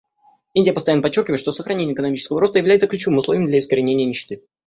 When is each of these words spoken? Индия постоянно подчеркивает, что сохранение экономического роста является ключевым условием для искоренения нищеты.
Индия 0.55 0.73
постоянно 0.73 1.03
подчеркивает, 1.03 1.39
что 1.39 1.51
сохранение 1.51 1.93
экономического 1.93 2.41
роста 2.41 2.57
является 2.57 2.87
ключевым 2.87 3.19
условием 3.19 3.45
для 3.45 3.59
искоренения 3.59 4.07
нищеты. 4.07 4.41